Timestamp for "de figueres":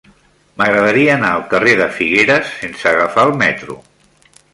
1.81-2.49